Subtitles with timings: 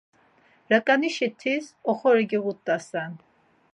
[0.69, 3.11] Raǩanişi tis oxori giğut̆asen.